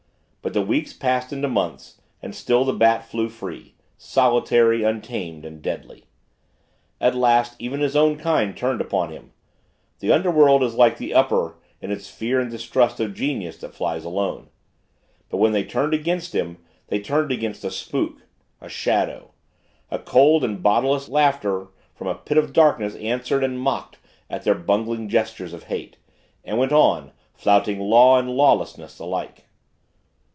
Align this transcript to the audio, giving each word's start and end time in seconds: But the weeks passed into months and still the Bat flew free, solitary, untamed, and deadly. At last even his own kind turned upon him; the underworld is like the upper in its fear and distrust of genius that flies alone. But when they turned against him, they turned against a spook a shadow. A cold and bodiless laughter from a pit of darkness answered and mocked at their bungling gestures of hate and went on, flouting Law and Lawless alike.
But 0.43 0.53
the 0.53 0.63
weeks 0.63 0.91
passed 0.91 1.31
into 1.31 1.47
months 1.47 2.01
and 2.19 2.33
still 2.33 2.65
the 2.65 2.73
Bat 2.73 3.05
flew 3.05 3.29
free, 3.29 3.75
solitary, 3.95 4.81
untamed, 4.81 5.45
and 5.45 5.61
deadly. 5.61 6.05
At 6.99 7.13
last 7.13 7.55
even 7.59 7.79
his 7.81 7.95
own 7.95 8.17
kind 8.17 8.57
turned 8.57 8.81
upon 8.81 9.11
him; 9.11 9.33
the 9.99 10.11
underworld 10.11 10.63
is 10.63 10.73
like 10.73 10.97
the 10.97 11.13
upper 11.13 11.57
in 11.79 11.91
its 11.91 12.09
fear 12.09 12.39
and 12.39 12.49
distrust 12.49 12.99
of 12.99 13.13
genius 13.13 13.57
that 13.57 13.75
flies 13.75 14.03
alone. 14.03 14.49
But 15.29 15.37
when 15.37 15.51
they 15.51 15.63
turned 15.63 15.93
against 15.93 16.33
him, 16.33 16.57
they 16.87 16.99
turned 16.99 17.31
against 17.31 17.63
a 17.63 17.69
spook 17.69 18.23
a 18.59 18.67
shadow. 18.67 19.33
A 19.91 19.99
cold 19.99 20.43
and 20.43 20.63
bodiless 20.63 21.07
laughter 21.07 21.67
from 21.93 22.07
a 22.07 22.15
pit 22.15 22.39
of 22.39 22.51
darkness 22.51 22.95
answered 22.95 23.43
and 23.43 23.59
mocked 23.59 23.99
at 24.27 24.41
their 24.43 24.55
bungling 24.55 25.07
gestures 25.07 25.53
of 25.53 25.65
hate 25.65 25.97
and 26.43 26.57
went 26.57 26.71
on, 26.71 27.11
flouting 27.35 27.79
Law 27.79 28.17
and 28.17 28.31
Lawless 28.31 28.75
alike. 28.97 29.45